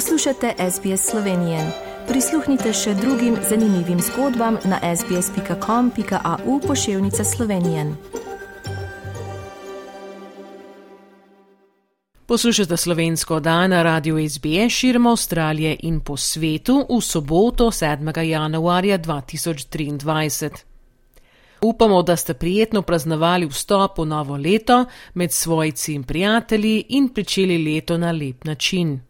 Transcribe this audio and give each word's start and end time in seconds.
Poslušate 0.00 0.54
SBS 0.70 1.10
Slovenije. 1.10 1.72
Prisluhnite 2.08 2.72
še 2.72 2.94
drugim 2.94 3.34
zanimivim 3.48 3.98
zgodbam 4.00 4.56
na 4.64 4.96
sbsp.com.au 4.96 6.60
pošiljka 6.66 7.24
Slovenije. 7.24 7.84
Poslušate 12.26 12.76
slovensko 12.76 13.40
dan 13.40 13.70
na 13.70 13.82
radiju 13.82 14.28
SBS 14.28 14.72
širom 14.72 15.06
Avstralije 15.06 15.76
in 15.82 16.00
po 16.00 16.16
svetu 16.16 16.86
v 16.88 17.00
soboto 17.00 17.66
7. 17.70 18.20
januarja 18.20 18.98
2023. 18.98 20.50
Upamo, 21.60 22.02
da 22.02 22.16
ste 22.16 22.34
prijetno 22.34 22.82
praznovali 22.82 23.46
vstop 23.46 23.98
v 23.98 24.06
novo 24.06 24.36
leto 24.36 24.84
med 25.14 25.32
svojci 25.32 25.94
in 25.94 26.02
prijatelji 26.02 26.84
in 26.88 27.08
pričeli 27.08 27.74
leto 27.74 27.98
na 27.98 28.12
lep 28.12 28.44
način. 28.44 29.09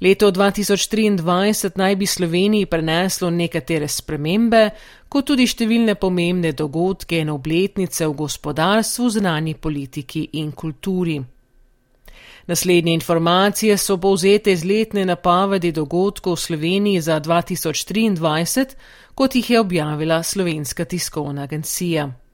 Leto 0.00 0.30
2023 0.30 1.70
naj 1.76 1.96
bi 1.96 2.06
Sloveniji 2.06 2.66
preneslo 2.66 3.30
nekatere 3.30 3.88
spremembe, 3.88 4.70
kot 5.08 5.24
tudi 5.30 5.46
številne 5.48 5.94
pomembne 5.96 6.52
dogodke 6.52 7.16
in 7.22 7.30
obletnice 7.32 8.04
v 8.04 8.12
gospodarstvu, 8.18 9.08
znani 9.08 9.54
politiki 9.54 10.28
in 10.36 10.52
kulturi. 10.52 11.16
Naslednje 12.46 12.92
informacije 12.92 13.78
so 13.78 13.96
povzete 13.96 14.52
iz 14.52 14.64
letne 14.64 15.06
napovedi 15.08 15.72
dogodkov 15.72 16.36
v 16.36 16.44
Sloveniji 16.44 17.00
za 17.00 17.16
2023, 17.20 18.76
kot 19.14 19.34
jih 19.34 19.50
je 19.50 19.60
objavila 19.60 20.22
Slovenska 20.22 20.84
tiskovna 20.84 21.42
agencija. 21.42 22.25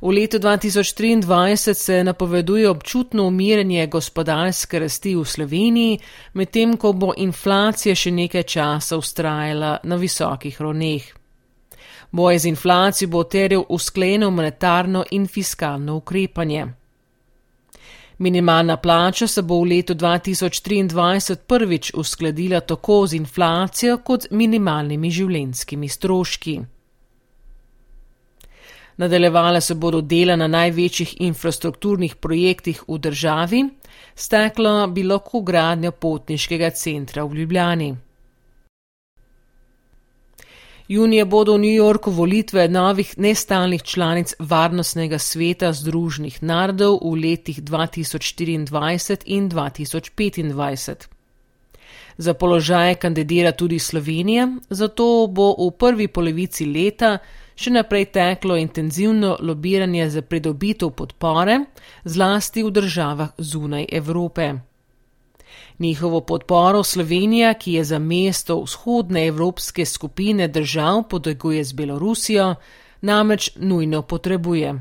V 0.00 0.08
letu 0.12 0.38
2023 0.38 1.74
se 1.74 2.04
napoveduje 2.04 2.70
občutno 2.70 3.26
umiranje 3.26 3.86
gospodarske 3.86 4.78
rasti 4.78 5.16
v 5.16 5.24
Sloveniji, 5.24 5.98
medtem 6.34 6.76
ko 6.76 6.92
bo 6.92 7.14
inflacija 7.16 7.94
še 7.94 8.10
nekaj 8.10 8.42
časa 8.42 8.96
ustrajala 8.96 9.78
na 9.84 9.96
visokih 9.96 10.60
ravneh. 10.60 11.02
Boj 12.12 12.38
z 12.38 12.48
inflacijo 12.48 13.08
bo 13.08 13.24
teril 13.24 13.64
uskleno 13.68 14.30
monetarno 14.30 15.04
in 15.10 15.26
fiskalno 15.26 15.96
ukrepanje. 15.96 16.66
Minimalna 18.18 18.76
plača 18.76 19.26
se 19.26 19.42
bo 19.42 19.60
v 19.60 19.68
letu 19.68 19.94
2023 19.94 21.36
prvič 21.46 21.92
uskladila 21.94 22.60
tako 22.60 23.06
z 23.06 23.16
inflacijo 23.16 23.98
kot 23.98 24.30
minimalnimi 24.30 25.10
življenskimi 25.10 25.88
stroški. 25.88 26.60
Nadaljevale 28.96 29.60
se 29.60 29.74
bodo 29.74 30.00
dela 30.00 30.36
na 30.36 30.46
največjih 30.48 31.16
infrastrukturnih 31.20 32.14
projektih 32.16 32.82
v 32.88 32.98
državi, 32.98 33.62
steklo 34.14 34.86
bi 34.86 35.02
lahko 35.02 35.40
gradnja 35.40 35.90
potniškega 35.90 36.70
centra 36.70 37.24
v 37.24 37.34
Ljubljani. 37.34 37.94
Junija 40.88 41.24
bodo 41.24 41.54
v 41.54 41.58
New 41.58 41.74
Yorku 41.74 42.10
volitve 42.10 42.68
novih 42.68 43.18
nestalnih 43.18 43.82
članic 43.82 44.34
Varnostnega 44.38 45.18
sveta 45.18 45.72
Združenih 45.72 46.42
narodov 46.42 47.00
v 47.02 47.14
letih 47.24 47.62
2024 47.62 49.26
in 49.26 49.48
2025. 49.50 51.15
Za 52.18 52.34
položaje 52.34 52.94
kandidira 52.94 53.52
tudi 53.52 53.78
Slovenija, 53.78 54.48
zato 54.70 55.26
bo 55.30 55.54
v 55.58 55.70
prvi 55.78 56.08
polovici 56.08 56.64
leta 56.64 57.18
še 57.56 57.72
naprej 57.72 58.06
teklo 58.12 58.56
intenzivno 58.56 59.36
lobiranje 59.40 60.08
za 60.10 60.22
pridobitev 60.22 60.90
podpore, 60.96 61.58
zlasti 62.04 62.64
v 62.64 62.70
državah 62.70 63.36
zunaj 63.38 63.86
Evrope. 63.92 64.54
Njihovo 65.78 66.20
podporo 66.20 66.82
Slovenija, 66.82 67.54
ki 67.54 67.72
je 67.72 67.84
za 67.84 67.98
mesto 67.98 68.60
vzhodne 68.62 69.26
evropske 69.26 69.84
skupine 69.84 70.48
držav 70.48 71.02
podeguje 71.08 71.64
z 71.64 71.72
Belorusijo, 71.72 72.54
namreč 73.00 73.50
nujno 73.56 74.02
potrebuje. 74.02 74.74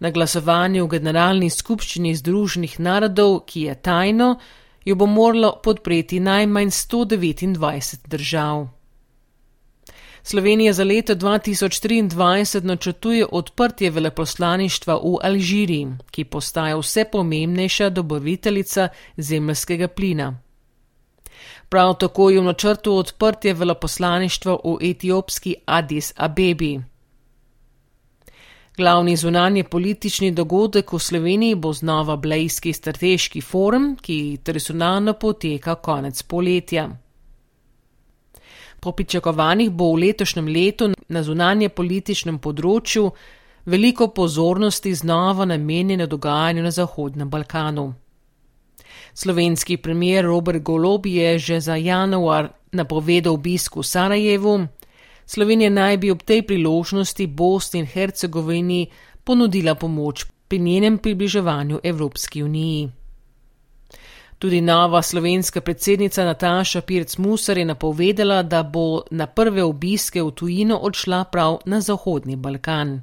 Na 0.00 0.10
glasovanju 0.10 0.84
v 0.84 0.88
Generalni 0.88 1.50
skupščini 1.50 2.14
Združenih 2.14 2.78
narodov, 2.80 3.40
ki 3.46 3.62
je 3.62 3.74
tajno, 3.74 4.36
jo 4.84 4.94
bo 4.94 5.06
moralo 5.06 5.60
podpreti 5.62 6.20
najmanj 6.20 6.68
129 6.68 8.08
držav. 8.08 8.68
Slovenija 10.22 10.72
za 10.72 10.84
leto 10.84 11.14
2023 11.14 12.64
načrtuje 12.64 13.26
odprtje 13.32 13.90
veleposlaništva 13.90 14.94
v 14.94 15.18
Alžiriji, 15.22 15.88
ki 16.10 16.24
postaja 16.24 16.76
vse 16.76 17.04
pomembnejša 17.12 17.90
dobaviteljica 17.90 18.88
zemljskega 19.16 19.88
plina. 19.88 20.38
Prav 21.68 21.94
tako 21.94 22.30
je 22.30 22.40
v 22.40 22.44
načrtu 22.44 22.96
odprtje 22.96 23.54
veleposlaništva 23.54 24.56
v 24.64 24.90
etiopski 24.90 25.54
Addis 25.66 26.12
Abebi. 26.16 26.80
Glavni 28.76 29.16
zunanje 29.16 29.64
politični 29.64 30.30
dogodek 30.30 30.92
v 30.92 30.98
Sloveniji 30.98 31.54
bo 31.54 31.72
znova 31.72 32.16
Blejski 32.16 32.72
strateški 32.72 33.40
forum, 33.40 33.96
ki 34.02 34.38
tradicionalno 34.42 35.12
poteka 35.12 35.74
konec 35.74 36.22
poletja. 36.22 36.88
Po 38.80 38.92
pričakovanjih 38.92 39.70
bo 39.70 39.92
v 39.92 40.00
letošnjem 40.00 40.48
letu 40.48 40.90
na 41.08 41.22
zunanje 41.22 41.68
političnem 41.68 42.38
področju 42.38 43.12
veliko 43.64 44.08
pozornosti 44.08 44.94
znova 44.94 45.44
namenjeno 45.44 46.06
dogajanju 46.06 46.62
na 46.62 46.70
Zahodnem 46.70 47.30
Balkanu. 47.30 47.94
Slovenski 49.14 49.76
premier 49.76 50.24
Robert 50.24 50.62
Golob 50.62 51.06
je 51.06 51.38
že 51.38 51.60
za 51.60 51.76
januar 51.76 52.50
napovedal 52.72 53.34
obisk 53.34 53.76
v 53.76 53.82
Sarajevu. 53.82 54.66
Slovenija 55.26 55.70
naj 55.70 55.96
bi 55.96 56.10
ob 56.10 56.22
tej 56.22 56.42
priložnosti 56.42 57.26
Bosni 57.26 57.80
in 57.80 57.86
Hercegovini 57.86 58.86
ponudila 59.24 59.74
pomoč 59.74 60.24
pri 60.48 60.58
njenem 60.58 60.98
približevanju 60.98 61.80
Evropski 61.82 62.42
uniji. 62.42 62.90
Tudi 64.38 64.60
nova 64.60 65.02
slovenska 65.02 65.60
predsednica 65.60 66.24
Nataša 66.24 66.80
Pirc 66.80 67.16
Musar 67.18 67.58
je 67.58 67.64
napovedala, 67.64 68.42
da 68.42 68.62
bo 68.62 69.02
na 69.10 69.26
prve 69.26 69.64
obiske 69.64 70.22
v 70.22 70.30
tujino 70.30 70.76
odšla 70.76 71.24
prav 71.24 71.58
na 71.64 71.80
Zahodni 71.80 72.36
Balkan. 72.36 73.00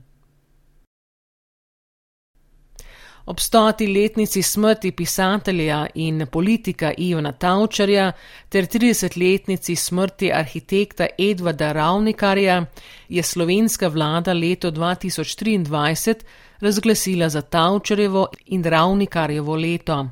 Ob 3.25 3.39
stoti 3.39 3.87
letnici 3.87 4.41
smrti 4.41 4.91
pisatelja 4.91 5.87
in 5.95 6.27
politika 6.31 6.91
Ivana 6.97 7.31
Tavčarja 7.31 8.11
ter 8.49 8.65
30-letnici 8.65 9.75
smrti 9.75 10.31
arhitekta 10.33 11.07
Edvarda 11.17 11.71
Ravnikarja 11.71 12.65
je 13.09 13.23
slovenska 13.23 13.87
vlada 13.87 14.33
leto 14.33 14.71
2023 14.71 16.15
razglasila 16.59 17.29
za 17.29 17.41
Tavčarjevo 17.41 18.27
in 18.45 18.63
Ravnikarjevo 18.63 19.55
leto. 19.55 20.07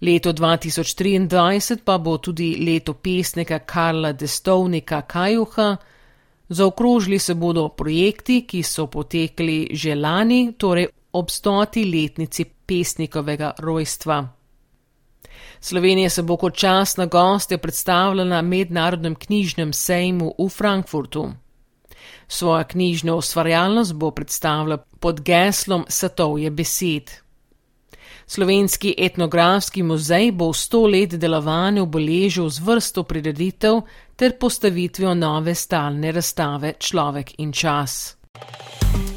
Leto 0.00 0.32
2023 0.32 1.78
pa 1.84 1.98
bo 1.98 2.18
tudi 2.18 2.56
leto 2.66 2.94
pesnika 2.94 3.58
Karla 3.58 4.12
Destovnika 4.12 5.02
Kajuha. 5.02 5.76
Zaokrožili 6.48 7.18
se 7.18 7.34
bodo 7.34 7.68
projekti, 7.68 8.44
ki 8.46 8.62
so 8.62 8.86
potekli 8.86 9.68
že 9.72 9.94
lani, 9.94 10.52
torej 10.58 10.86
ob 11.18 11.30
stoti 11.30 11.84
letnici 11.84 12.44
pesnikovega 12.44 13.52
rojstva. 13.58 14.20
Slovenija 15.60 16.10
se 16.10 16.22
bo 16.22 16.36
kot 16.36 16.56
častna 16.56 17.06
gostja 17.06 17.58
predstavljala 17.58 18.24
na 18.24 18.42
mednarodnem 18.42 19.14
knjižnem 19.14 19.72
sejmu 19.72 20.34
v 20.38 20.48
Frankfurtu. 20.48 21.28
Svojo 22.28 22.64
knjižno 22.64 23.16
ustvarjalnost 23.16 23.94
bo 23.94 24.10
predstavila 24.10 24.76
pod 24.76 25.20
geslom 25.20 25.84
Satovje 25.88 26.50
besed. 26.50 27.10
Slovenski 28.26 28.94
etnografski 28.98 29.82
muzej 29.82 30.32
bo 30.32 30.50
v 30.50 30.58
sto 30.58 30.86
let 30.86 31.14
delovanja 31.14 31.82
obeležil 31.82 32.50
z 32.50 32.58
vrsto 32.58 33.02
prireditev 33.02 33.80
ter 34.16 34.38
postavitvijo 34.38 35.14
nove 35.14 35.54
stalne 35.54 36.12
razstave 36.12 36.74
Človek 36.80 37.38
in 37.38 37.52
čas. 37.52 38.16